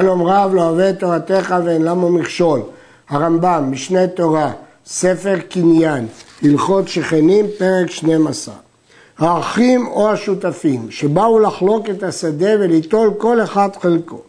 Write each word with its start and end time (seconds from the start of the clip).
שלום 0.00 0.22
רב 0.22 0.54
לא 0.54 0.62
אוהב 0.62 0.78
את 0.78 1.00
תורתך 1.00 1.54
ואין 1.64 1.82
למה 1.82 2.10
מכשול. 2.10 2.60
הרמב"ם, 3.08 3.68
משנה 3.70 4.06
תורה, 4.06 4.52
ספר 4.86 5.38
קניין, 5.48 6.06
הלכות 6.42 6.88
שכנים, 6.88 7.46
פרק 7.58 7.90
12. 7.90 8.54
האחים 9.18 9.86
או 9.86 10.10
השותפים 10.10 10.90
שבאו 10.90 11.38
לחלוק 11.38 11.90
את 11.90 12.02
השדה 12.02 12.50
וליטול 12.60 13.10
כל 13.18 13.42
אחד 13.42 13.68
חלקו. 13.80 14.20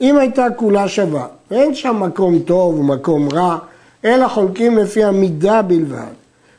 אם 0.00 0.18
הייתה 0.18 0.46
כולה 0.56 0.88
שווה, 0.88 1.26
ואין 1.50 1.74
שם 1.74 2.00
מקום 2.00 2.38
טוב 2.38 2.78
ומקום 2.78 3.28
רע, 3.32 3.58
אלא 4.04 4.28
חולקים 4.28 4.78
לפי 4.78 5.04
המידה 5.04 5.62
בלבד. 5.62 6.14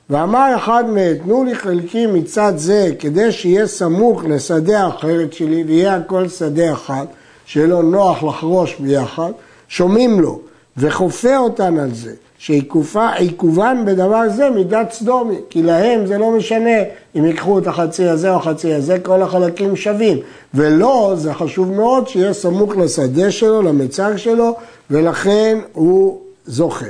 ואמר 0.10 0.54
אחד 0.56 0.90
מהם, 0.90 1.18
תנו 1.24 1.44
לי 1.44 1.56
חלקי 1.56 2.06
מצד 2.08 2.54
זה 2.56 2.90
כדי 3.00 3.32
שיהיה 3.32 3.68
סמוך 3.68 4.24
לשדה 4.26 4.84
האחרת 4.84 5.34
שלי 5.34 5.64
ויהיה 5.68 5.96
הכל 5.96 6.28
שדה 6.28 6.74
אחד, 6.74 7.06
שיהיה 7.46 7.68
לו 7.68 7.82
נוח 7.82 8.24
לחרוש 8.24 8.76
ביחד, 8.80 9.32
שומעים 9.68 10.20
לו 10.20 10.40
וכופה 10.78 11.38
אותן 11.38 11.78
על 11.78 11.94
זה, 11.94 12.14
שעיכובן 12.38 13.84
בדבר 13.86 14.30
זה 14.36 14.50
מידת 14.50 14.92
סדומי, 14.92 15.36
כי 15.50 15.64
להם 15.64 16.06
זה 16.06 16.18
לא 16.18 16.32
משנה 16.32 16.80
אם 17.16 17.26
ייקחו 17.26 17.60
את 17.60 17.68
החצי 17.68 18.06
הזה 18.08 18.32
או 18.32 18.36
החצי 18.36 18.74
הזה, 18.74 19.00
כל 19.00 19.22
החלקים 19.22 19.76
שווים. 19.76 20.18
ולא, 20.54 21.14
זה 21.18 21.34
חשוב 21.34 21.72
מאוד 21.72 22.08
שיהיה 22.08 22.34
סמוך 22.34 22.78
לשדה 22.78 23.32
שלו, 23.32 23.62
למצר 23.62 24.18
שלו, 24.18 24.56
ולכן 24.90 25.60
הוא 25.74 26.22
זוכה. 26.46 26.86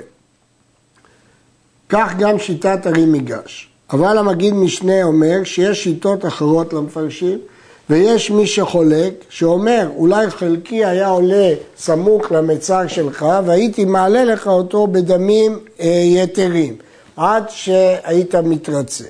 כך 1.90 2.14
גם 2.20 2.40
שיטת 2.40 2.86
הרי 2.86 3.06
מיגש. 3.06 3.70
אבל 3.90 4.17
המגיד 4.17 4.53
משנה 4.53 5.03
אומר 5.03 5.44
שיש 5.44 5.84
שיטות 5.84 6.26
אחרות 6.26 6.73
למפרשים, 6.73 7.40
ויש 7.89 8.31
מי 8.31 8.48
שחולק, 8.48 9.13
שאומר, 9.30 9.89
אולי 9.95 10.30
חלקי 10.30 10.85
היה 10.85 11.07
עולה 11.07 11.53
סמוך 11.77 12.31
למצר 12.31 12.88
שלך, 12.88 13.25
והייתי 13.45 13.85
מעלה 13.85 14.23
לך 14.23 14.48
אותו 14.48 14.88
בדמים 14.88 15.59
אה, 15.80 16.02
יתרים, 16.05 16.75
עד 17.17 17.44
שהיית 17.50 18.36
מתרצה. 18.36 19.03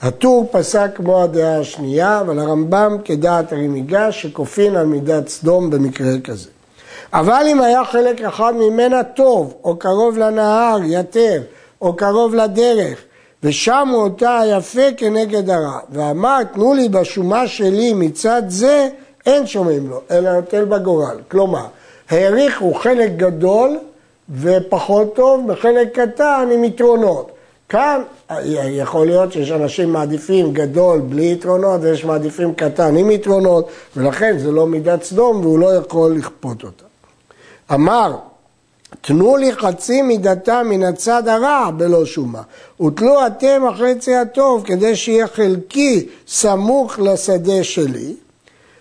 הטור 0.00 0.48
פסק 0.50 0.90
כמו 0.94 1.22
הדעה 1.22 1.60
השנייה, 1.60 2.20
אבל 2.20 2.38
הרמב"ם 2.38 2.96
כדעת 3.04 3.52
הרימיגה 3.52 4.12
שכופין 4.12 4.76
על 4.76 4.86
מידת 4.86 5.28
סדום 5.28 5.70
במקרה 5.70 6.12
כזה. 6.24 6.48
אבל 7.12 7.44
אם 7.48 7.60
היה 7.60 7.84
חלק 7.84 8.20
אחד 8.20 8.52
ממנה 8.56 9.02
טוב, 9.04 9.54
או 9.64 9.76
קרוב 9.76 10.18
לנהר, 10.18 10.78
יתר, 10.84 11.42
או 11.80 11.96
קרוב 11.96 12.34
לדרך, 12.34 12.98
ושמו 13.42 13.96
אותה 13.96 14.40
יפה 14.46 14.82
כנגד 14.96 15.50
הרע, 15.50 15.78
ואמר 15.90 16.42
תנו 16.54 16.74
לי 16.74 16.88
בשומה 16.88 17.46
שלי 17.46 17.94
מצד 17.94 18.42
זה, 18.48 18.88
אין 19.26 19.46
שומעים 19.46 19.88
לו, 19.88 20.00
אלא 20.10 20.32
נוטל 20.32 20.64
בגורל. 20.64 21.16
כלומר, 21.28 21.66
העריכו 22.10 22.74
חלק 22.74 23.10
גדול 23.16 23.78
ופחות 24.40 25.14
טוב 25.16 25.52
בחלק 25.52 25.98
קטן 25.98 26.48
עם 26.52 26.64
יתרונות. 26.64 27.30
כאן 27.68 28.02
יכול 28.64 29.06
להיות 29.06 29.32
שיש 29.32 29.50
אנשים 29.50 29.92
מעדיפים 29.92 30.52
גדול 30.52 30.98
בלי 30.98 31.32
יתרונות 31.32 31.80
ויש 31.82 32.04
מעדיפים 32.04 32.54
קטן 32.54 32.96
עם 32.96 33.10
יתרונות 33.10 33.68
ולכן 33.96 34.38
זה 34.38 34.52
לא 34.52 34.66
מידת 34.66 35.02
סדום 35.02 35.40
והוא 35.40 35.58
לא 35.58 35.74
יכול 35.74 36.12
לכפות 36.12 36.64
אותה. 36.64 36.84
אמר 37.74 38.16
תנו 39.00 39.36
לי 39.36 39.52
חצי 39.52 40.02
מידתה 40.02 40.62
מן 40.62 40.82
הצד 40.82 41.28
הרע 41.28 41.70
בלא 41.76 42.04
שומה, 42.04 42.42
ותלו 42.80 43.26
אתם 43.26 43.62
החצי 43.68 44.14
הטוב 44.14 44.64
כדי 44.66 44.96
שיהיה 44.96 45.26
חלקי 45.26 46.06
סמוך 46.28 46.98
לשדה 46.98 47.64
שלי. 47.64 48.14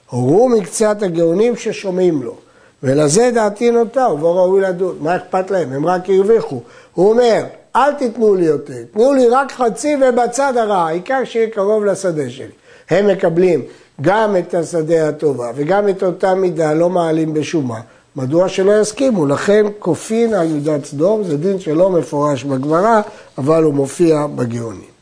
הורו 0.10 0.50
מקצת 0.50 1.02
הגאונים 1.02 1.56
ששומעים 1.56 2.24
לו, 2.24 2.36
ולזה 2.84 3.32
דעתי 3.34 3.72
נוטה, 3.72 4.08
ובו 4.14 4.36
ראוי 4.36 4.62
לדון. 4.62 4.98
מה 5.00 5.16
אכפת 5.16 5.52
להם? 5.52 5.74
הם 5.74 5.86
רק 5.86 6.10
הרוויחו. 6.10 6.62
הוא 6.94 7.10
אומר, 7.10 7.44
אל 7.76 7.94
תיתנו 7.94 8.36
לי 8.36 8.46
יותר, 8.46 8.84
תנו 8.94 9.14
לי 9.14 9.28
רק 9.28 9.52
חצי 9.52 9.96
ובצד 10.02 10.58
הרע, 10.58 10.78
העיקר 10.78 11.24
שיהיה 11.24 11.50
קרוב 11.50 11.86
לשדה 11.86 12.30
שלי. 12.30 12.52
הם 12.90 13.08
מקבלים 13.08 13.62
גם 14.02 14.38
את 14.38 14.54
השדה 14.54 15.10
הטובה 15.10 15.52
וגם 15.56 15.90
את 15.90 16.04
אותה 16.04 16.36
מידה, 16.36 16.74
לא 16.74 16.90
מעלים 16.90 17.34
בשומה. 17.34 17.80
מדוע 18.16 18.50
שלא 18.50 18.82
יסכימו? 18.82 19.26
לכן 19.26 19.66
כופין 19.80 20.34
על 20.34 20.48
מידת 20.48 20.86
סדום, 20.86 21.24
זה 21.24 21.38
דין 21.38 21.60
שלא 21.60 21.90
מפורש 21.90 22.44
בגמרא, 22.44 23.02
אבל 23.38 23.64
הוא 23.64 23.74
מופיע 23.74 24.28
בגאונים. 24.36 24.96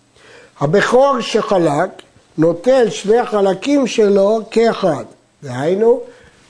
הבכור 0.60 1.18
שחלק 1.20 1.90
נוטל 2.38 2.90
שני 2.90 3.18
החלקים 3.18 3.88
שלו 3.88 4.40
כאחד. 4.52 5.04
דהיינו, 5.44 6.00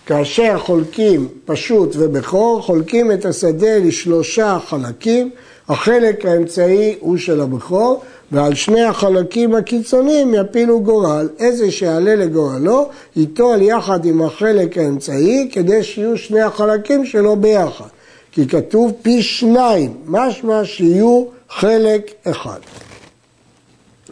כאשר 0.05 0.57
חולקים 0.59 1.27
פשוט 1.45 1.95
ובכור, 1.99 2.61
חולקים 2.61 3.11
את 3.11 3.25
השדה 3.25 3.77
לשלושה 3.77 4.57
חלקים, 4.67 5.29
החלק 5.69 6.25
האמצעי 6.25 6.95
הוא 6.99 7.17
של 7.17 7.41
הבכור, 7.41 8.03
ועל 8.31 8.55
שני 8.55 8.83
החלקים 8.83 9.55
הקיצוניים 9.55 10.33
יפילו 10.33 10.81
גורל. 10.81 11.29
איזה 11.39 11.71
שיעלה 11.71 12.15
לגורלו, 12.15 12.89
ייטול 13.15 13.61
יחד 13.61 14.05
עם 14.05 14.21
החלק 14.21 14.77
האמצעי, 14.77 15.49
כדי 15.51 15.83
שיהיו 15.83 16.17
שני 16.17 16.41
החלקים 16.41 17.05
שלו 17.05 17.35
ביחד. 17.35 17.87
כי 18.31 18.47
כתוב 18.47 18.91
פי 19.01 19.23
שניים, 19.23 19.97
משמע 20.05 20.65
שיהיו 20.65 21.25
חלק 21.49 22.11
אחד. 22.23 22.59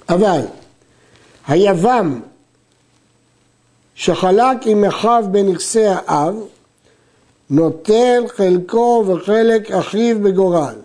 אבל 0.10 0.42
היבם 1.48 2.20
שחלק 3.96 4.58
עם 4.66 4.86
אחיו 4.86 5.26
בנכסי 5.32 5.86
האב, 5.86 6.36
נוטל 7.50 8.24
חלקו 8.28 9.04
וחלק 9.08 9.72
אחיו 9.72 10.20
בגורל. 10.20 10.76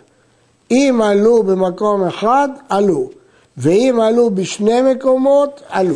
אם 0.71 1.00
עלו 1.04 1.43
במקום 1.43 2.04
אחד, 2.04 2.49
עלו. 2.69 3.10
ואם 3.56 4.00
עלו 4.03 4.31
בשני 4.31 4.82
מקומות, 4.82 5.62
עלו. 5.69 5.94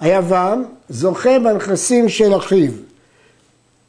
היוון 0.00 0.64
זוכה 0.88 1.38
בנכסים 1.38 2.08
של 2.08 2.36
אחיו. 2.36 2.72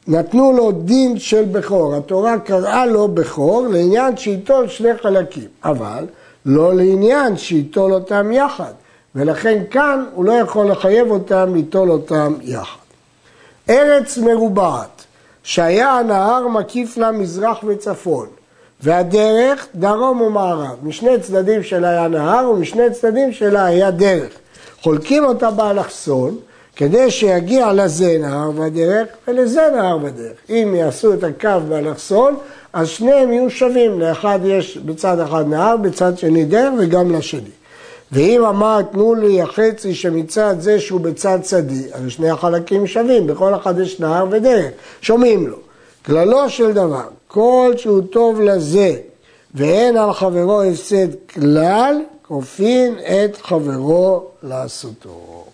נתנו 0.08 0.52
לו 0.52 0.72
דין 0.72 1.18
של 1.18 1.44
בכור, 1.44 1.94
התורה 1.94 2.38
קראה 2.38 2.86
לו 2.86 3.08
בכור 3.08 3.66
לעניין 3.66 4.16
שייטול 4.16 4.68
שני 4.68 4.98
חלקים, 5.02 5.48
אבל 5.64 6.06
לא 6.46 6.74
לעניין 6.74 7.36
שייטול 7.36 7.94
אותם 7.94 8.32
יחד, 8.32 8.72
ולכן 9.14 9.62
כאן 9.70 10.04
הוא 10.14 10.24
לא 10.24 10.32
יכול 10.32 10.70
לחייב 10.70 11.10
אותם 11.10 11.54
ליטול 11.54 11.90
אותם 11.90 12.34
יחד. 12.42 12.78
ארץ 13.70 14.18
מרובעת, 14.18 15.04
שהיה 15.42 15.98
הנהר 15.98 16.48
מקיף 16.48 16.96
לה 16.96 17.12
מזרח 17.12 17.58
וצפון, 17.66 18.26
והדרך 18.80 19.66
דרום 19.74 20.20
ומערב. 20.20 20.76
משני 20.82 21.20
צדדים 21.20 21.62
שלה 21.62 21.90
היה 21.90 22.08
נהר 22.08 22.50
ומשני 22.50 22.90
צדדים 22.92 23.32
שלה 23.32 23.64
היה 23.64 23.90
דרך. 23.90 24.32
חולקים 24.82 25.24
אותה 25.24 25.50
באלכסון 25.50 26.36
כדי 26.76 27.10
שיגיע 27.10 27.72
לזה 27.72 28.18
נהר 28.20 28.50
בדרך 28.50 29.08
ולזה 29.28 29.68
נהר 29.74 29.98
בדרך. 29.98 30.36
אם 30.50 30.74
יעשו 30.76 31.14
את 31.14 31.24
הקו 31.24 31.60
באלכסון, 31.68 32.36
אז 32.72 32.88
שניהם 32.88 33.32
יהיו 33.32 33.50
שווים. 33.50 34.00
לאחד 34.00 34.38
יש 34.44 34.78
בצד 34.78 35.20
אחד 35.20 35.48
נהר, 35.48 35.76
בצד 35.76 36.18
שני 36.18 36.44
דרך 36.44 36.72
וגם 36.78 37.12
לשני. 37.12 37.50
ואם 38.12 38.44
אמר 38.44 38.82
תנו 38.82 39.14
לי 39.14 39.42
החצי 39.42 39.94
שמצד 39.94 40.54
זה 40.58 40.80
שהוא 40.80 41.00
בצד 41.00 41.38
צדי, 41.42 41.82
אז 41.92 42.02
שני 42.08 42.30
החלקים 42.30 42.86
שווים, 42.86 43.26
בכל 43.26 43.54
אחד 43.54 43.78
יש 43.78 44.00
נהר 44.00 44.26
ודרך, 44.30 44.70
שומעים 45.00 45.46
לו. 45.46 45.65
כללו 46.06 46.50
של 46.50 46.72
דבר, 46.72 47.08
כל 47.28 47.72
שהוא 47.76 48.02
טוב 48.10 48.40
לזה 48.40 48.96
ואין 49.54 49.96
על 49.96 50.12
חברו 50.12 50.62
הפסד 50.62 51.08
כלל, 51.34 52.00
כופין 52.22 52.94
את 52.98 53.36
חברו 53.42 54.24
לעשותו. 54.42 55.44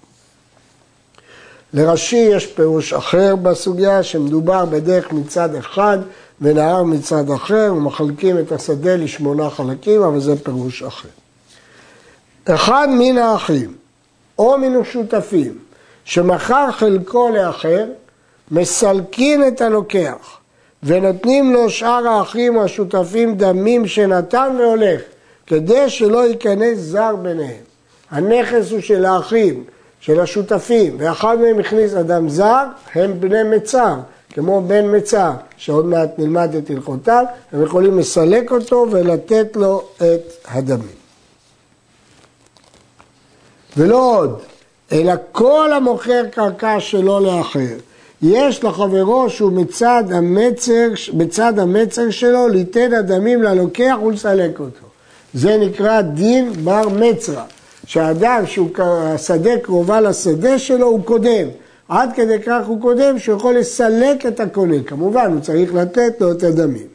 לרש"י 1.75 2.17
יש 2.17 2.47
פירוש 2.47 2.93
אחר 2.93 3.37
בסוגיה 3.37 4.03
שמדובר 4.03 4.65
בדרך 4.65 5.13
מצד 5.13 5.55
אחד 5.55 5.99
ונהר 6.41 6.83
מצד 6.83 7.31
אחר 7.31 7.73
ומחלקים 7.77 8.39
את 8.39 8.53
השדה 8.53 8.97
לשמונה 8.97 9.51
חלקים, 9.51 10.03
אבל 10.03 10.21
זה 10.21 10.45
פירוש 10.45 10.83
אחר. 10.83 11.09
אחד 12.45 12.89
מן 12.91 13.19
האחים 13.19 13.75
או 14.39 14.59
מן 14.59 14.81
השותפים 14.81 15.59
שמכר 16.05 16.73
חלקו 16.73 17.29
לאחר, 17.29 17.85
מסלקין 18.51 19.49
את 19.49 19.61
הלוקח 19.61 20.42
ונותנים 20.83 21.53
לו 21.53 21.71
שאר 21.71 22.09
האחים 22.09 22.59
השותפים 22.59 23.35
דמים 23.35 23.87
שנתן 23.87 24.57
והולך, 24.59 25.01
כדי 25.47 25.91
שלא 25.91 26.27
ייכנס 26.27 26.79
זר 26.79 27.17
ביניהם. 27.17 27.63
הנכס 28.11 28.71
הוא 28.71 28.81
של 28.81 29.05
האחים, 29.05 29.65
של 30.01 30.21
השותפים, 30.21 30.97
ואחד 30.99 31.39
מהם 31.39 31.59
הכניס 31.59 31.95
אדם 31.95 32.29
זר, 32.29 32.65
הם 32.95 33.21
בני 33.21 33.43
מצר, 33.43 33.95
כמו 34.31 34.63
בן 34.67 34.97
מצר, 34.97 35.31
שעוד 35.57 35.87
מעט 35.87 36.19
נלמד 36.19 36.55
את 36.55 36.71
הלכותיו, 36.71 37.25
הם 37.53 37.63
יכולים 37.63 37.99
לסלק 37.99 38.53
אותו 38.53 38.87
ולתת 38.91 39.57
לו 39.57 39.83
את 39.97 40.47
הדמים. 40.49 41.03
ולא 43.77 44.19
עוד, 44.19 44.41
אלא 44.93 45.13
כל 45.33 45.73
המוכר 45.73 46.23
קרקע 46.31 46.81
שלו 46.81 47.21
לאחר, 47.21 47.77
יש 48.23 48.65
לחברו 48.65 49.31
שהוא 49.31 49.53
מצד 49.53 50.05
המצר, 50.11 50.89
בצד 51.15 51.59
המצר 51.59 52.11
שלו 52.11 52.49
ליתן 52.49 52.93
הדמים 52.93 53.43
ללוקח 53.43 53.97
ולסלק 54.07 54.61
אותו. 54.61 54.87
זה 55.35 55.57
נקרא 55.57 56.01
דין 56.01 56.53
בר 56.53 56.89
מצרה, 56.89 57.45
שהאדם 57.87 58.45
שהשדה 58.47 59.59
קרובה 59.63 60.01
לשדה 60.01 60.59
שלו 60.59 60.87
הוא 60.87 61.05
קודם. 61.05 61.49
עד 61.89 62.11
כדי 62.15 62.39
כך 62.47 62.67
הוא 62.67 62.81
קודם 62.81 63.19
שהוא 63.19 63.37
יכול 63.37 63.55
לסלק 63.55 64.27
את 64.27 64.41
הקונה. 64.41 64.83
כמובן, 64.87 65.33
הוא 65.33 65.41
צריך 65.41 65.75
לתת 65.75 66.21
לו 66.21 66.33
את 66.33 66.43
הדמים. 66.43 66.87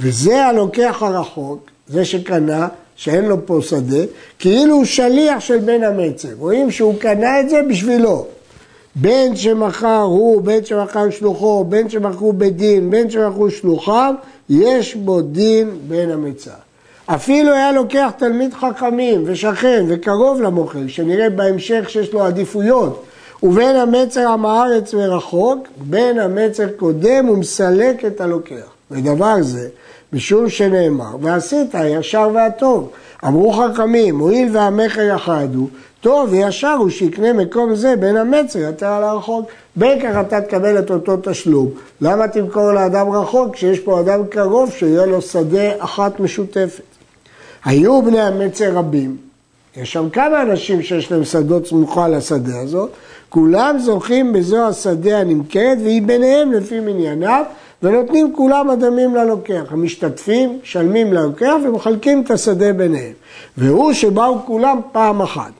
וזה 0.00 0.44
הלוקח 0.44 1.02
הרחוק, 1.02 1.70
זה 1.88 2.04
שקנה, 2.04 2.68
שאין 2.96 3.24
לו 3.24 3.46
פה 3.46 3.58
שדה, 3.62 4.04
כאילו 4.38 4.74
הוא 4.74 4.84
שליח 4.84 5.40
של 5.40 5.58
בן 5.58 5.84
המצר. 5.84 6.28
רואים 6.38 6.70
שהוא 6.70 6.94
קנה 6.98 7.40
את 7.40 7.50
זה 7.50 7.60
בשבילו. 7.70 8.26
בין 9.00 9.36
שמכר 9.36 10.02
הוא, 10.02 10.42
בין 10.42 10.64
שמכר 10.64 11.10
שלוחו, 11.10 11.64
בין 11.64 11.90
שמכרו 11.90 12.32
בדין, 12.32 12.90
בין 12.90 13.10
שמכרו 13.10 13.50
שלוחיו, 13.50 14.14
יש 14.48 14.94
בו 14.94 15.20
דין 15.20 15.70
בין 15.88 16.10
המצר. 16.10 16.50
אפילו 17.06 17.52
היה 17.52 17.72
לוקח 17.72 18.10
תלמיד 18.16 18.54
חכמים 18.54 19.22
ושכן 19.26 19.84
וקרוב 19.88 20.42
למוכר, 20.42 20.88
שנראה 20.88 21.30
בהמשך 21.30 21.84
שיש 21.90 22.12
לו 22.12 22.22
עדיפויות, 22.22 23.04
ובין 23.42 23.76
המצר 23.76 24.28
עם 24.28 24.46
הארץ 24.46 24.94
ורחוק, 24.94 25.68
בין 25.76 26.18
המצר 26.18 26.66
קודם 26.76 27.28
ומסלק 27.28 28.04
את 28.04 28.20
הלוקח. 28.20 28.66
ודבר 28.90 29.42
זה, 29.42 29.68
משום 30.12 30.48
שנאמר, 30.48 31.16
ועשית 31.20 31.74
הישר 31.74 32.30
והטוב. 32.34 32.90
אמרו 33.24 33.52
חכמים, 33.52 34.18
הואיל 34.18 34.56
והמכר 34.56 35.02
יחדו, 35.02 35.68
טוב 36.00 36.32
וישר 36.32 36.76
הוא 36.78 36.90
שיקנה 36.90 37.32
מקום 37.32 37.74
זה 37.74 37.96
בין 37.96 38.16
המצר 38.16 38.58
יותר 38.58 38.86
על 38.86 39.04
הרחוק. 39.04 39.50
בין 39.76 40.00
כך 40.00 40.16
אתה 40.20 40.40
תקבל 40.40 40.78
את 40.78 40.90
אותו 40.90 41.16
תשלום. 41.22 41.68
למה 42.00 42.28
תמכור 42.28 42.72
לאדם 42.72 43.10
רחוק 43.10 43.54
כשיש 43.54 43.80
פה 43.80 44.00
אדם 44.00 44.26
קרוב 44.26 44.70
שיהיה 44.70 45.06
לו 45.06 45.22
שדה 45.22 45.84
אחת 45.84 46.20
משותפת? 46.20 46.82
היו 47.64 48.02
בני 48.02 48.20
המצר 48.20 48.72
רבים, 48.72 49.16
יש 49.76 49.92
שם 49.92 50.10
כמה 50.10 50.42
אנשים 50.42 50.82
שיש 50.82 51.12
להם 51.12 51.24
שדות 51.24 51.66
סמוכה 51.66 52.08
לשדה 52.08 52.60
הזאת, 52.60 52.90
כולם 53.28 53.78
זוכים 53.78 54.32
בזו 54.32 54.66
השדה 54.66 55.18
הנמכרת 55.18 55.78
והיא 55.82 56.02
ביניהם 56.02 56.52
לפי 56.52 56.80
מנייניו 56.80 57.44
ונותנים 57.82 58.32
כולם 58.36 58.70
אדמים 58.70 59.14
ללוקח. 59.14 59.62
המשתתפים 59.70 60.58
שלמים 60.62 61.12
ללוקח 61.12 61.54
ומחלקים 61.64 62.22
את 62.22 62.30
השדה 62.30 62.72
ביניהם. 62.72 63.12
והוא 63.58 63.92
שבאו 63.92 64.38
כולם 64.46 64.80
פעם 64.92 65.22
אחת. 65.22 65.52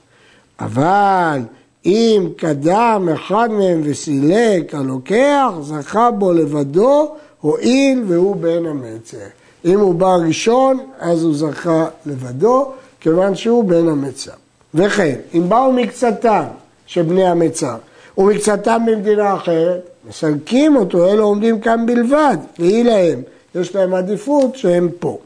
אבל 0.61 1.39
אם 1.85 2.29
קדם 2.37 3.09
אחד 3.13 3.51
מהם 3.51 3.81
וסילק 3.83 4.75
הלוקח, 4.75 5.49
זכה 5.61 6.11
בו 6.11 6.33
לבדו, 6.33 7.15
הואיל 7.41 8.03
והוא 8.07 8.35
בן 8.35 8.65
המצר. 8.65 9.17
אם 9.65 9.79
הוא 9.79 9.95
בא 9.95 10.15
ראשון, 10.27 10.79
אז 10.99 11.23
הוא 11.23 11.33
זכה 11.35 11.85
לבדו, 12.05 12.71
כיוון 12.99 13.35
שהוא 13.35 13.63
בן 13.63 13.87
המצר. 13.87 14.31
וכן, 14.73 15.15
אם 15.33 15.49
באו 15.49 15.71
מקצתם 15.71 16.43
של 16.85 17.01
בני 17.01 17.27
המצר, 17.27 17.75
ומקצתם 18.17 18.81
במדינה 18.85 19.35
אחרת, 19.35 19.89
מסלקים 20.09 20.75
אותו, 20.75 21.07
אלו 21.07 21.23
עומדים 21.23 21.59
כאן 21.59 21.85
בלבד, 21.85 22.37
והיא 22.59 22.85
להם, 22.85 23.21
יש 23.55 23.75
להם 23.75 23.93
עדיפות 23.93 24.55
שהם 24.55 24.89
פה. 24.99 25.17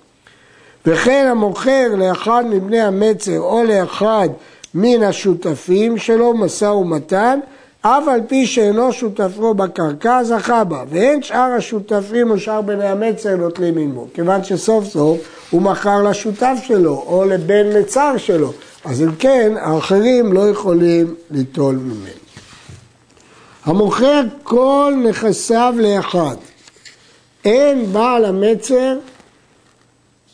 וכן 0.86 1.27
המוכר 1.31 1.88
לאחד 1.97 2.44
מבני 2.50 2.81
המצר 2.81 3.39
או 3.39 3.63
לאחד 3.63 4.29
מן 4.75 5.04
השותפים 5.04 5.98
שלו 5.98 6.34
משא 6.34 6.66
ומתן, 6.66 7.40
אף 7.81 8.08
על 8.08 8.22
פי 8.28 8.46
שאינו 8.46 8.94
שותפו 8.94 9.54
בקרקע, 9.54 10.24
זכה 10.24 10.64
בה, 10.64 10.84
ואין 10.90 11.24
שאר 11.24 11.52
השותפים 11.58 12.31
או 12.31 12.40
שאר 12.40 12.62
בני 12.62 12.88
המצר 12.88 13.36
נוטלים 13.36 13.78
עמו, 13.78 14.08
כיוון 14.14 14.44
שסוף 14.44 14.86
סוף 14.86 15.18
הוא 15.50 15.62
מכר 15.62 16.04
לשותף 16.04 16.58
שלו 16.64 17.04
או 17.08 17.25
לבן 17.25 17.80
מצר 17.80 18.18
שלו, 18.18 18.54
אז 18.86 19.02
אם 19.02 19.16
כן, 19.20 19.54
האחרים 19.60 20.34
לא 20.34 20.50
יכולים 20.50 21.16
ליטול 21.31 21.75
ממנו. 21.75 22.24
המוכר 23.66 24.22
כל 24.44 24.94
נכסיו 25.04 25.74
לאחד. 25.78 26.36
אין 27.46 27.94
בעל 27.94 28.25
המצר 28.25 28.98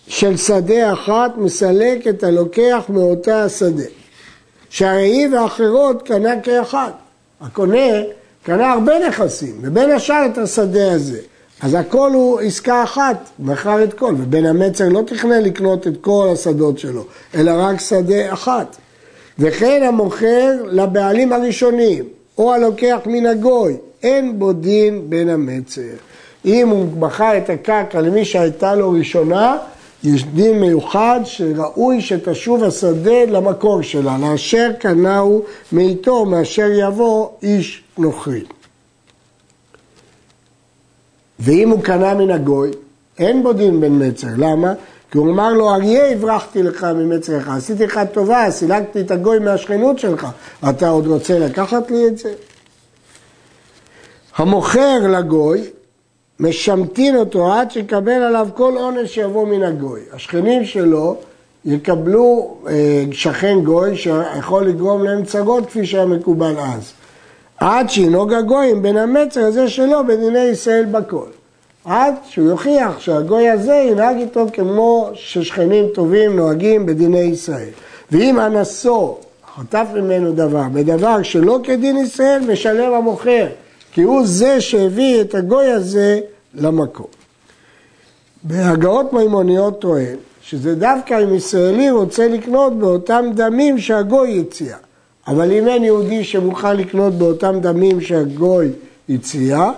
של 0.08 0.38
שדה 0.38 0.94
אחת 0.94 1.38
מסלק 1.38 2.08
את 2.08 2.24
הלוקח 2.24 2.84
מאותה 2.90 3.44
השדה. 3.44 3.84
שהרי 4.69 5.06
היא 5.06 5.27
ואחרות 5.31 6.07
קנה 6.07 6.42
כאחד. 6.42 6.92
הקונה 7.42 8.01
קנה 8.44 8.71
הרבה 8.71 9.07
נכסים, 9.07 9.56
ובין 9.62 9.92
השאר 9.92 10.25
את 10.25 10.38
השדה 10.38 10.92
הזה. 10.92 11.19
אז 11.62 11.74
הכל 11.74 12.12
הוא 12.13 12.39
עסקה 12.39 12.83
אחת, 12.83 13.30
מכר 13.39 13.83
את 13.83 13.94
כל, 13.94 14.16
ובן 14.18 14.45
המצר 14.45 14.89
לא 14.89 15.01
תכנן 15.06 15.42
לקנות 15.42 15.88
את 15.88 15.94
כל 16.01 16.30
השדות 16.33 16.80
שלו, 16.80 17.06
אלא 17.36 17.51
רק 17.56 17.80
שדה 17.80 18.33
אחת. 18.33 18.77
וכן 19.39 19.83
המוכר 19.83 20.51
לבעלים 20.71 21.33
הראשונים, 21.33 22.04
או 22.38 22.54
הלוקח 22.54 23.00
מן 23.06 23.25
הגוי, 23.25 23.77
אין 24.04 24.39
בו 24.39 24.54
דין 24.54 25.10
בין 25.10 25.30
המצר. 25.30 25.81
אם 26.45 26.69
הוא 26.69 26.88
מכר 26.98 27.38
את 27.38 27.50
הקרקע 27.50 28.01
למי 28.01 28.25
שהייתה 28.25 28.75
לו 28.75 28.92
ראשונה, 28.92 29.57
יש 30.04 30.25
דין 30.25 30.60
מיוחד 30.60 31.19
שראוי 31.24 32.01
שתשוב 32.01 32.63
השדה 32.63 33.25
למקור 33.28 33.81
שלה, 33.81 34.18
לאשר 34.18 34.72
קנהו 34.80 35.44
מאיתו 35.72 36.25
מאשר 36.25 36.69
יבוא 36.80 37.30
איש 37.44 37.84
נוכרי. 37.98 38.44
ואם 41.40 41.69
הוא 41.69 41.81
קנה 41.81 42.13
מן 42.13 42.31
הגוי, 42.31 42.72
אין 43.19 43.44
בו 43.44 43.54
דין 43.54 43.81
בין 43.81 44.07
מצר. 44.07 44.28
למה? 44.38 44.74
כי 45.12 45.18
הוא 45.18 45.31
אמר 45.31 45.54
לו, 45.54 45.74
אריה 45.74 46.12
הברחתי 46.12 46.63
לך 46.63 46.84
ממצרך, 46.84 47.48
עשיתי 47.48 47.86
לך 47.86 48.00
טובה, 48.13 48.52
סילקתי 48.52 49.02
את 49.02 49.12
הגוי 49.12 49.40
מהשכנות 49.40 50.00
שלך, 50.00 50.28
אתה 50.69 50.90
עוד 50.90 51.07
רוצה 51.07 51.40
לקחת 51.40 51.92
לי 51.92 52.07
את 52.07 52.18
זה? 52.18 52.34
המוכר 54.36 55.07
לגוי, 55.10 55.69
משמטין 56.40 57.16
אותו 57.16 57.54
עד 57.54 57.72
שיקבל 57.72 58.12
עליו 58.12 58.48
כל 58.54 58.74
עונש 58.78 59.14
שיבוא 59.16 59.48
מן 59.48 59.64
הגוי. 59.64 60.00
השכנים 60.14 60.66
שלו 60.66 61.16
יקבלו 61.66 62.58
אה, 62.68 63.04
שכן 63.12 63.60
גוי 63.64 63.98
שיכול 63.98 64.66
לגרום 64.66 65.04
להם 65.04 65.26
צגות 65.26 65.66
כפי 65.66 65.86
שהיה 65.86 66.06
מקובל 66.06 66.56
אז. 66.60 66.92
עד 67.58 67.90
שינהוג 67.90 68.34
הגויים 68.34 68.82
בין 68.82 68.98
המצר 68.98 69.46
הזה 69.46 69.70
שלו 69.70 70.08
בדיני 70.08 70.40
ישראל 70.40 70.86
בכל. 70.86 71.26
עד 71.86 72.16
שהוא 72.30 72.50
יוכיח 72.50 73.00
שהגוי 73.00 73.50
הזה 73.50 73.76
ינהג 73.92 74.18
איתו 74.18 74.46
כמו 74.54 75.10
ששכנים 75.14 75.86
טובים 75.94 76.36
נוהגים 76.36 76.86
בדיני 76.86 77.19
ישראל. 77.19 77.69
ואם 78.12 78.40
אנסו 78.40 79.18
חטף 79.56 79.86
ממנו 79.96 80.31
דבר, 80.34 80.64
בדבר 80.74 81.24
שלא 81.24 81.60
כדין 81.64 81.98
ישראל, 81.98 82.42
משלם 82.52 82.94
המוכר, 82.94 83.48
כי 84.00 84.04
הוא 84.04 84.26
זה 84.26 84.62
שהביא 84.62 85.22
את 85.22 85.36
הגוי 85.36 85.66
הזה 85.66 86.20
למקום. 86.54 87.06
בהגאות 88.44 89.14
מימוניות 89.14 89.82
טוען 89.82 90.16
שזה 90.42 90.76
דווקא 90.76 91.24
אם 91.24 91.34
ישראלי 91.34 91.92
רוצה 91.92 92.28
לקנות 92.28 92.80
באותם 92.80 93.26
דמים 93.34 93.80
שהגוי 93.80 94.40
הציע. 94.40 94.78
אבל 95.28 95.52
אם 95.52 95.68
אין 95.68 95.84
יהודי 95.84 96.24
שמוכן 96.24 96.78
לקנות 96.78 97.14
באותם 97.14 97.56
דמים 97.62 98.02
שהגוי 98.02 98.72
הציע, 99.10 99.72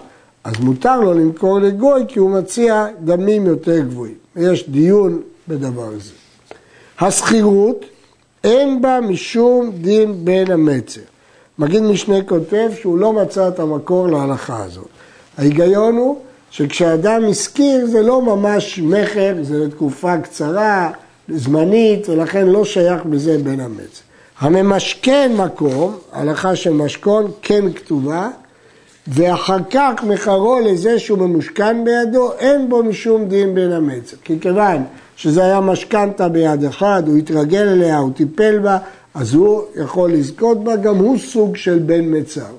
אז 0.44 0.54
מותר 0.60 1.00
לו 1.00 1.13
למכור 1.13 1.60
לגוי 1.60 2.04
כי 2.08 2.20
הוא 2.20 2.30
מציע 2.30 2.86
דמים 3.04 3.46
יותר 3.46 3.80
גבוהים. 3.80 4.16
יש 4.36 4.70
דיון 4.70 5.22
בדבר 5.48 5.88
הזה. 5.88 6.12
השכירות 7.00 7.86
אין 8.44 8.82
בה 8.82 9.00
משום 9.01 9.72
דין 9.82 10.25
בין 10.25 10.51
המצר. 10.51 11.01
מגיד 11.60 11.84
משנה 11.84 12.22
כותב 12.22 12.70
שהוא 12.81 12.98
לא 12.98 13.13
מצא 13.13 13.48
את 13.48 13.60
המקור 13.60 14.08
להלכה 14.08 14.63
הזאת. 14.63 14.88
ההיגיון 15.38 15.96
הוא 15.96 16.17
שכשאדם 16.51 17.22
השכיר 17.29 17.86
זה 17.86 18.01
לא 18.01 18.22
ממש 18.22 18.79
מכר, 18.79 19.36
זה 19.41 19.65
לתקופה 19.65 20.17
קצרה, 20.17 20.91
זמנית, 21.29 22.10
ולכן 22.10 22.48
לא 22.48 22.65
שייך 22.65 23.05
בזה 23.05 23.38
בין 23.43 23.60
המצר. 23.60 24.01
הממשכן 24.39 25.31
מקום, 25.38 25.98
הלכה 26.12 26.55
של 26.55 26.74
משכון, 26.74 27.31
כן 27.41 27.74
כתובה, 27.74 28.29
ואחר 29.08 29.58
כך 29.70 30.03
מחרו 30.03 30.60
לזה 30.60 31.00
שהוא 31.00 31.17
ממושכן 31.17 31.84
בידו, 31.84 32.31
אין 32.39 32.70
בו 32.70 32.84
משום 32.84 33.25
דין 33.25 33.55
בין 33.55 33.72
המצר. 33.72 34.17
כי 34.24 34.39
כיוון 34.39 34.84
שזה 35.15 35.43
היה 35.43 35.60
משכנתה 35.62 36.29
ביד 36.29 36.63
אחד, 36.63 37.03
הוא 37.08 37.17
התרגל 37.17 37.67
אליה, 37.67 37.98
הוא 37.98 38.12
טיפל 38.13 38.60
בה, 38.60 38.77
אז 39.13 39.34
הוא 39.34 39.63
יכול 39.75 40.12
לזכות 40.12 40.63
בה, 40.63 40.75
גם 40.75 40.96
הוא 40.96 41.18
סוג 41.18 41.56
של 41.56 41.80
בן 41.80 42.20
מצר. 42.20 42.51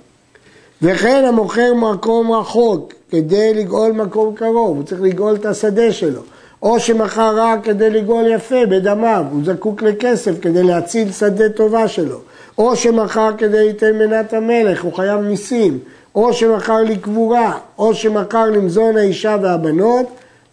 וכן 0.83 1.25
המוכר 1.29 1.75
מקום 1.75 2.33
רחוק 2.33 2.93
כדי 3.11 3.55
לגאול 3.55 3.93
מקום 3.93 4.35
קרוב, 4.35 4.77
הוא 4.77 4.85
צריך 4.85 5.01
לגאול 5.01 5.35
את 5.35 5.47
השדה 5.47 5.93
שלו. 5.93 6.21
או 6.63 6.81
שמכר 6.81 7.33
רק 7.37 7.65
כדי 7.65 7.91
לגאול 7.91 8.25
יפה 8.27 8.67
בדמיו, 8.69 9.25
הוא 9.31 9.41
זקוק 9.45 9.83
לכסף 9.83 10.33
כדי 10.43 10.63
להציל 10.63 11.13
שדה 11.13 11.49
טובה 11.49 11.89
שלו. 11.89 12.19
או 12.59 12.77
שמכר 12.77 13.31
כדי 13.39 13.67
ליתן 13.67 13.99
מנת 13.99 14.33
המלך, 14.33 14.85
הוא 14.85 14.93
חייב 14.93 15.21
מיסים. 15.21 15.79
או 16.15 16.33
שמכר 16.33 16.83
לקבורה, 16.83 17.59
או 17.79 17.95
שמכר 17.95 18.45
למזון 18.45 18.97
האישה 18.97 19.37
והבנות, 19.43 20.07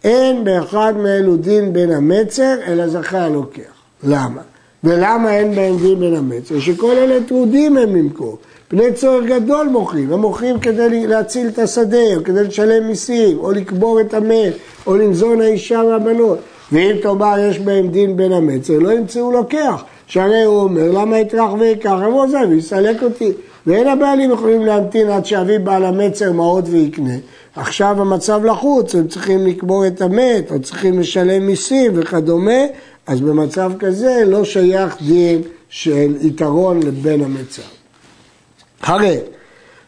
אין 0.04 0.44
באחד 0.44 0.94
מאלו 0.96 1.36
דין 1.36 1.72
בין 1.72 1.90
המצר, 1.92 2.54
אלא 2.66 2.88
זכה 2.88 3.18
הלוקח. 3.18 3.72
למה? 4.02 4.40
ולמה 4.84 5.36
אין 5.36 5.54
בהם 5.54 5.76
דין 5.76 6.00
בין 6.00 6.14
המצר? 6.14 6.60
שכל 6.60 6.96
אלה 6.96 7.18
טרודים 7.28 7.76
הם 7.76 7.96
למכור. 7.96 8.38
פני 8.68 8.92
צורך 8.92 9.24
גדול 9.26 9.68
מוכרים, 9.68 10.12
הם 10.12 10.20
מוכרים 10.20 10.60
כדי 10.60 11.06
להציל 11.06 11.48
את 11.48 11.58
השדה, 11.58 12.16
או 12.16 12.24
כדי 12.24 12.44
לשלם 12.44 12.86
מיסים, 12.88 13.38
או 13.38 13.52
לקבור 13.52 14.00
את 14.00 14.14
המת, 14.14 14.52
או 14.86 14.96
למזון 14.96 15.40
האישה 15.40 15.82
והבנות. 15.88 16.38
ואם 16.72 16.96
תאמר 17.02 17.34
יש 17.38 17.58
בהם 17.58 17.88
דין 17.88 18.16
בין 18.16 18.32
המצר, 18.32 18.78
לא 18.78 18.92
ימצאו 18.92 19.32
לוקח. 19.32 19.84
שהרי 20.06 20.42
הוא 20.42 20.62
אומר, 20.62 20.90
למה 20.90 21.18
יטרח 21.18 21.52
ויקח? 21.58 21.90
אמרו 21.90 22.28
זה, 22.28 22.38
ויסלק 22.48 23.02
אותי. 23.02 23.32
ואין 23.66 23.88
הבעלים 23.88 24.30
יכולים 24.30 24.66
להמתין 24.66 25.10
עד 25.10 25.26
שאביא 25.26 25.58
בעל 25.58 25.84
המצר 25.84 26.32
מעות 26.32 26.64
ויקנה. 26.68 27.14
עכשיו 27.56 27.96
המצב 28.00 28.44
לחוץ, 28.44 28.94
הם 28.94 29.08
צריכים 29.08 29.46
לקבור 29.46 29.86
את 29.86 30.02
המת, 30.02 30.50
או 30.50 30.62
צריכים 30.62 31.00
לשלם 31.00 31.46
מיסים 31.46 31.92
וכדומה, 31.94 32.60
אז 33.10 33.20
במצב 33.20 33.72
כזה 33.78 34.22
לא 34.26 34.44
שייך 34.44 34.96
דין 35.02 35.42
של 35.68 36.16
יתרון 36.20 36.82
לבן 36.82 37.20
המצר. 37.24 37.62
הרי 38.82 39.18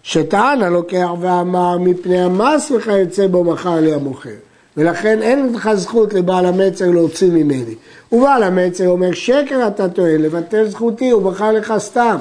שטען 0.02 0.62
הלוקח 0.62 1.08
ואמר 1.20 1.78
מפני 1.78 2.20
המס 2.20 2.70
וכיוצא 2.70 3.26
בו 3.26 3.44
מכר 3.44 3.80
לי 3.80 3.94
המוכר. 3.94 4.30
ולכן 4.76 5.22
אין 5.22 5.52
לך 5.52 5.70
זכות 5.74 6.14
לבעל 6.14 6.46
המצר 6.46 6.90
להוציא 6.90 7.30
ממני. 7.30 7.74
ובעל 8.12 8.42
המצר 8.42 8.88
אומר 8.88 9.12
שקר 9.12 9.66
אתה 9.66 9.88
טוען, 9.88 10.22
לבטל 10.22 10.68
זכותי, 10.68 11.10
הוא 11.10 11.22
מכר 11.22 11.52
לך 11.52 11.74
סתם. 11.78 12.16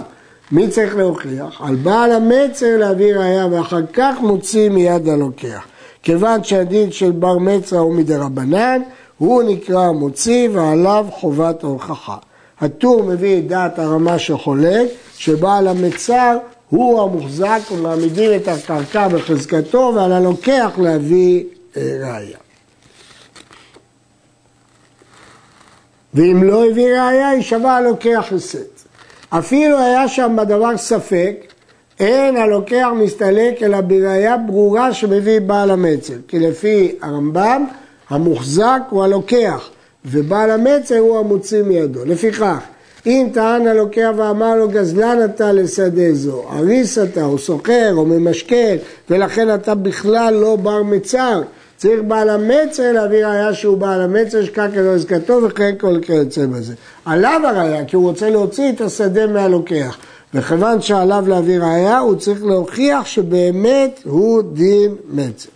מי 0.52 0.68
צריך 0.68 0.96
להוכיח? 0.96 1.62
על 1.62 1.76
בעל 1.76 2.12
המצר 2.12 2.78
להביא 2.78 3.16
ראייה 3.16 3.48
ואחר 3.52 3.82
כך 3.94 4.16
מוציא 4.20 4.70
מיד 4.70 5.10
הלוקח. 5.10 5.68
כיוון 6.04 6.44
שהדין 6.44 6.92
של 6.92 7.12
בר 7.12 7.38
מצר 7.38 7.78
הוא 7.78 7.96
מדרבנן, 7.96 8.82
הוא 9.22 9.44
נקרא 9.44 9.92
מוציא 9.92 10.50
ועליו 10.52 11.06
חובת 11.12 11.64
ההוכחה. 11.64 12.18
הטור 12.62 13.04
מביא 13.04 13.38
את 13.38 13.48
דעת 13.48 13.80
הרמה 13.80 14.20
שחולק, 14.20 14.88
שבעל 15.18 15.68
המצר 15.68 16.38
הוא 16.70 17.02
המוחזק 17.02 17.60
ומעמידים 17.72 18.32
את 18.36 18.48
הקרקע 18.48 19.08
בחזקתו 19.08 19.94
ועל 19.96 20.12
הלוקח 20.12 20.72
להביא 20.78 21.44
אה, 21.78 21.82
ראייה. 21.82 22.38
ואם 26.14 26.44
לא 26.44 26.66
הביא 26.66 26.88
ראייה, 26.88 27.34
יישבע 27.34 27.72
הלוקח 27.72 28.26
לשאת. 28.32 28.82
אפילו 29.30 29.80
היה 29.80 30.08
שם 30.08 30.36
בדבר 30.38 30.78
ספק, 30.78 31.36
אין 32.00 32.38
הלוקח 32.38 32.88
מסתלק 32.96 33.64
אלא 33.64 33.82
בראייה 33.82 34.38
ברורה 34.38 34.94
שמביא 34.94 35.40
בעל 35.40 35.72
המצר. 35.72 36.16
כי 36.28 36.40
לפי 36.40 36.96
הרמב"ם, 37.02 37.66
המוחזק 38.12 38.82
הוא 38.90 39.04
הלוקח, 39.04 39.70
ובעל 40.06 40.52
המצר 40.52 40.98
הוא 40.98 41.20
המוציא 41.20 41.64
מידו. 41.64 42.06
לפיכך, 42.06 42.58
אם 43.06 43.28
טען 43.34 43.68
הלוקח 43.68 44.10
ואמר 44.18 44.56
לו 44.56 44.70
גזלן 44.70 45.18
אתה 45.26 45.52
לשדה 45.52 46.14
זו, 46.14 46.44
אריס 46.52 46.98
אתה, 46.98 47.24
או 47.24 47.38
סוחר, 47.38 47.94
או 47.94 48.06
ממשכן, 48.06 48.78
ולכן 49.10 49.56
אתה 49.56 49.76
בכלל 49.76 50.34
לא 50.34 50.56
בר 50.56 50.84
מצר, 50.84 51.42
צריך 51.78 52.02
בעל 52.08 52.30
המצר 52.30 52.92
להביא 52.92 53.26
ראיה 53.26 53.54
שהוא 53.54 53.78
בעל 53.78 54.02
המצר 54.02 54.46
שקרקע 54.46 54.82
לא 54.82 54.96
עסקתו 54.96 55.40
וכן 55.44 55.76
כל 55.80 56.00
כיוצא 56.02 56.46
בזה. 56.46 56.74
עליו 57.06 57.42
הראיה, 57.44 57.86
כי 57.86 57.96
הוא 57.96 58.10
רוצה 58.10 58.30
להוציא 58.30 58.72
את 58.72 58.82
השדה 58.82 59.28
מהלוקח. 59.28 59.98
וכיוון 60.34 60.82
שעליו 60.82 61.24
להביא 61.28 61.60
ראיה, 61.60 62.00
הוא 62.00 62.16
צריך 62.16 62.44
להוכיח 62.44 63.06
שבאמת 63.06 64.00
הוא 64.04 64.42
דין 64.54 64.96
מצר. 65.10 65.50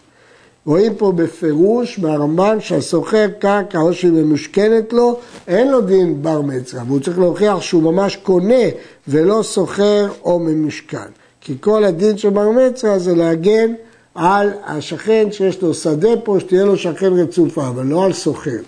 רואים 0.65 0.95
פה 0.95 1.11
בפירוש 1.11 1.99
מהרמב"ן 1.99 2.57
שהסוחר 2.59 3.27
קרקע 3.39 3.79
או 3.79 3.93
שהיא 3.93 4.11
ממושכנת 4.11 4.93
לו, 4.93 5.19
אין 5.47 5.71
לו 5.71 5.81
דין 5.81 6.23
בר 6.23 6.41
מצרה, 6.41 6.83
והוא 6.87 6.99
צריך 6.99 7.19
להוכיח 7.19 7.61
שהוא 7.61 7.83
ממש 7.83 8.15
קונה 8.15 8.63
ולא 9.07 9.43
סוחר 9.43 10.07
או 10.23 10.39
ממשכן. 10.39 11.07
כי 11.41 11.55
כל 11.59 11.83
הדין 11.83 12.17
של 12.17 12.29
בר 12.29 12.49
מצרה 12.51 12.99
זה 12.99 13.15
להגן 13.15 13.73
על 14.15 14.49
השכן 14.65 15.31
שיש 15.31 15.61
לו 15.61 15.73
שדה 15.73 16.17
פה, 16.23 16.37
שתהיה 16.39 16.65
לו 16.65 16.77
שכן 16.77 17.13
רצופה, 17.13 17.67
אבל 17.67 17.85
לא 17.85 18.05
על 18.05 18.13
סוחר. 18.13 18.59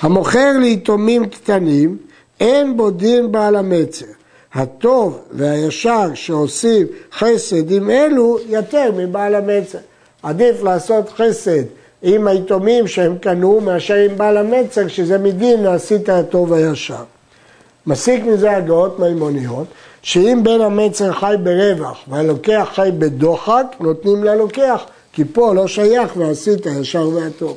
המוכר 0.00 0.52
ליתומים 0.60 1.28
קטנים, 1.28 1.96
אין 2.40 2.76
בו 2.76 2.90
דין 2.90 3.32
בעל 3.32 3.56
המצר. 3.56 4.06
הטוב 4.54 5.18
והישר 5.32 6.10
שעושים 6.14 6.86
חסד 7.12 7.70
עם 7.70 7.90
אלו, 7.90 8.38
יותר 8.48 8.90
מבעל 8.96 9.34
המצר. 9.34 9.78
עדיף 10.22 10.62
לעשות 10.62 11.10
חסד 11.16 11.62
עם 12.02 12.26
היתומים 12.26 12.88
שהם 12.88 13.18
קנו, 13.18 13.60
מאשר 13.60 13.94
עם 13.94 14.18
בעל 14.18 14.36
המצר, 14.36 14.88
שזה 14.88 15.18
מדין 15.18 15.66
עשית 15.66 16.08
הטוב 16.08 16.52
הישר. 16.52 17.04
מסיק 17.86 18.24
מזה 18.24 18.56
הגאות 18.56 18.98
מימוניות, 18.98 19.66
שאם 20.02 20.40
בן 20.42 20.60
המצר 20.60 21.12
חי 21.12 21.34
ברווח 21.42 21.98
והלוקח 22.08 22.68
חי 22.74 22.90
בדוחק, 22.98 23.66
נותנים 23.80 24.24
ללוקח, 24.24 24.82
כי 25.12 25.24
פה 25.32 25.54
לא 25.54 25.68
שייך 25.68 26.16
ועשית 26.16 26.66
הישר 26.66 27.08
והטוב. 27.08 27.56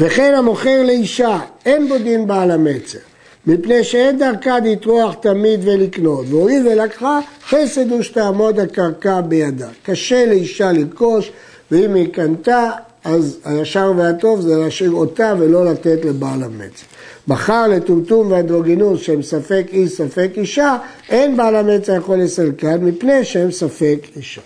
וכן 0.00 0.34
המוכר 0.34 0.82
לאישה, 0.86 1.38
אין 1.66 1.88
בו 1.88 1.98
דין 1.98 2.26
בעל 2.26 2.50
המצר, 2.50 2.98
מפני 3.46 3.84
שאין 3.84 4.18
דרכה 4.18 4.58
לטרוח 4.58 5.14
תמיד 5.14 5.60
ולקנות, 5.64 6.26
והואיל 6.28 6.68
ולקחה, 6.68 7.20
חסד 7.48 7.90
הוא 7.90 8.02
שתעמוד 8.02 8.60
הקרקע 8.60 9.20
בידה. 9.20 9.68
קשה 9.82 10.26
לאישה 10.26 10.72
לרכוש, 10.72 11.32
ואם 11.70 11.94
היא 11.94 12.12
קנתה, 12.12 12.70
אז 13.04 13.38
הישר 13.44 13.92
והטוב 13.96 14.40
זה 14.40 14.56
להשאיר 14.56 14.90
אותה 14.90 15.34
ולא 15.38 15.64
לתת 15.64 16.04
לבעל 16.04 16.42
המצר. 16.42 16.86
בחר 17.28 17.66
לטומטום 17.66 18.30
ואנדרוגינוס 18.30 19.00
שהם 19.00 19.22
ספק 19.22 19.66
איש 19.72 19.92
ספק 19.92 20.30
אישה, 20.36 20.76
אין 21.08 21.36
בעל 21.36 21.56
המצר 21.56 21.94
יכול 21.94 22.16
לסלקן 22.16 22.84
מפני 22.84 23.24
שהם 23.24 23.50
ספק 23.50 23.98
אישה. 24.16 24.40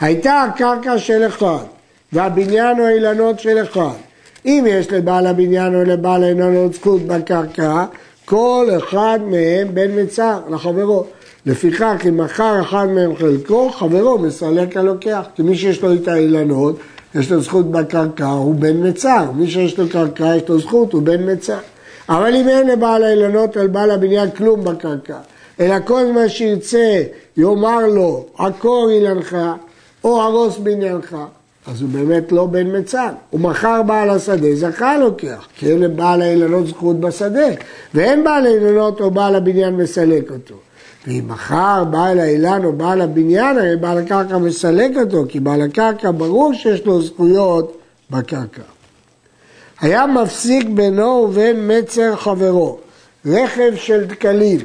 הייתה 0.00 0.42
הקרקע 0.42 0.98
של 0.98 1.26
אחד 1.26 1.64
והבניין 2.12 2.80
או 2.80 2.84
האילנות 2.84 3.40
של 3.40 3.62
אחד. 3.62 3.94
אם 4.46 4.64
יש 4.68 4.92
לבעל 4.92 5.26
הבניין 5.26 5.74
או 5.74 5.84
לבעל 5.84 6.24
האילנות 6.24 6.74
זכות 6.74 7.02
בקרקע, 7.02 7.84
כל 8.26 8.68
אחד 8.76 9.18
מהם 9.26 9.74
בן 9.74 10.02
מצר 10.02 10.38
לחברו. 10.50 11.04
לפיכך, 11.46 12.02
אם 12.08 12.16
מכר 12.16 12.60
אחד 12.60 12.86
מהם 12.88 13.16
חלקו, 13.16 13.70
חברו 13.70 14.18
מסלק 14.18 14.76
הלוקח. 14.76 15.26
כי 15.34 15.42
מי 15.42 15.56
שיש 15.56 15.82
לו 15.82 15.94
את 15.94 16.08
האילנות, 16.08 16.78
יש 17.14 17.32
לו 17.32 17.40
זכות 17.40 17.70
בקרקע, 17.70 18.26
הוא 18.26 18.54
בן 18.54 18.88
מצר. 18.88 19.30
מי 19.34 19.50
שיש 19.50 19.78
לו 19.78 19.88
קרקע, 19.88 20.36
יש 20.36 20.48
לו 20.48 20.58
זכות, 20.58 20.92
הוא 20.92 21.02
בן 21.02 21.32
מצר. 21.32 21.58
אבל 22.08 22.34
אם 22.34 22.48
אין 22.48 22.68
לבעל 22.68 23.04
האילנות 23.04 23.56
על 23.56 23.66
בעל 23.66 23.90
הבניין 23.90 24.30
כלום 24.30 24.64
בקרקע, 24.64 25.18
אלא 25.60 25.74
כל 25.84 26.06
מה 26.12 26.28
שירצה 26.28 27.02
יאמר 27.36 27.86
לו 27.86 28.26
עקור 28.38 28.90
אילנך 28.90 29.36
או 30.04 30.22
הרוס 30.22 30.58
בניינך, 30.58 31.16
אז 31.66 31.82
הוא 31.82 31.90
באמת 31.90 32.32
לא 32.32 32.46
בן 32.46 32.78
מצר. 32.78 33.08
הוא 33.30 33.40
מכר 33.40 33.82
בעל 33.82 34.10
השדה, 34.10 34.54
זכה 34.54 34.98
לוקח, 34.98 35.46
כי 35.56 35.70
אין 35.70 35.80
לבעל 35.80 36.22
האילנות 36.22 36.66
זכות 36.66 37.00
בשדה, 37.00 37.48
ואין 37.94 38.24
בעל 38.24 38.46
האילנות 38.46 39.00
או 39.00 39.10
בעל 39.10 39.34
הבניין 39.34 39.76
מסלק 39.76 40.30
אותו. 40.30 40.54
ואם 41.06 41.24
מכר 41.28 41.84
בעל 41.84 42.20
האילן 42.20 42.64
או 42.64 42.72
בעל 42.72 43.00
הבניין, 43.00 43.58
הרי 43.58 43.76
בעל 43.76 43.98
הקרקע 43.98 44.38
מסלק 44.38 44.90
אותו, 44.96 45.24
כי 45.28 45.40
בעל 45.40 45.62
הקרקע 45.62 46.10
ברור 46.10 46.54
שיש 46.54 46.86
לו 46.86 47.02
זכויות 47.02 47.78
בקרקע. 48.10 48.62
היה 49.80 50.06
מפסיק 50.06 50.68
בינו 50.68 51.26
ובין 51.28 51.70
מצר 51.70 52.16
חברו, 52.16 52.78
רכב 53.26 53.72
של 53.76 54.04
דקלים, 54.04 54.58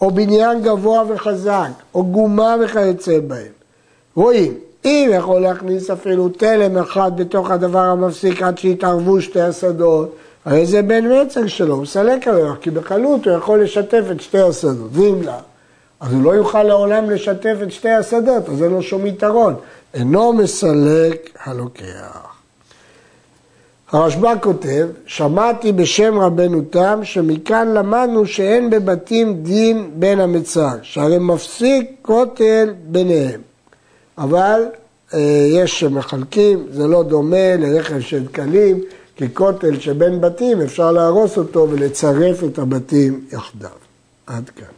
או 0.00 0.10
בניין 0.10 0.62
גבוה 0.62 1.02
וחזק, 1.08 1.68
או 1.94 2.04
גומה 2.04 2.56
וכיוצא 2.60 3.18
בהם. 3.26 3.52
רואים, 4.14 4.54
אם 4.84 5.10
יכול 5.14 5.40
להכניס 5.40 5.90
אפילו 5.90 6.28
תלם 6.28 6.78
אחד 6.78 7.12
בתוך 7.16 7.50
הדבר 7.50 7.78
המפסיק 7.78 8.42
עד 8.42 8.58
שיתערבו 8.58 9.20
שתי 9.20 9.40
השדות, 9.40 10.16
הרי 10.44 10.66
זה 10.66 10.82
בן 10.82 11.04
מצר 11.22 11.46
שלו, 11.46 11.74
הוא 11.74 11.82
מסלק 11.82 12.28
עליו, 12.28 12.54
כי 12.60 12.70
בקלות 12.70 13.26
הוא 13.26 13.34
יכול 13.34 13.62
לשתף 13.62 14.04
את 14.10 14.20
שתי 14.20 14.40
השדות, 14.40 14.90
ואם 14.92 15.22
לא, 15.22 15.32
אז 16.00 16.12
הוא 16.12 16.22
לא 16.22 16.30
יוכל 16.30 16.62
לעולם 16.62 17.10
לשתף 17.10 17.56
את 17.62 17.72
שתי 17.72 17.90
השדות, 17.90 18.48
אז 18.48 18.62
אין 18.62 18.70
לו 18.70 18.82
שום 18.82 19.06
יתרון. 19.06 19.54
אינו 19.94 20.32
מסלק 20.32 21.30
הלוקח. 21.44 22.28
הרשב"א 23.92 24.34
כותב, 24.40 24.88
שמעתי 25.06 25.72
בשם 25.72 26.18
רבנו 26.18 26.62
תם, 26.70 27.00
שמכאן 27.02 27.68
למדנו 27.68 28.26
שאין 28.26 28.70
בבתים 28.70 29.42
דין 29.42 29.90
בין 29.94 30.20
המצר, 30.20 30.76
שהרי 30.82 31.18
מפסיק 31.18 31.90
כותל 32.02 32.74
ביניהם. 32.84 33.47
אבל 34.18 34.62
אה, 35.14 35.46
יש 35.50 35.80
שמחלקים, 35.80 36.66
זה 36.72 36.86
לא 36.86 37.02
דומה 37.02 37.56
לרכב 37.58 38.00
של 38.00 38.24
דקלים, 38.24 38.80
כי 39.16 39.34
כותל 39.34 39.80
שבין 39.80 40.20
בתים 40.20 40.60
אפשר 40.60 40.92
להרוס 40.92 41.38
אותו 41.38 41.66
ולצרף 41.70 42.44
את 42.44 42.58
הבתים 42.58 43.24
יחדיו. 43.32 43.70
עד 44.26 44.50
כאן. 44.50 44.77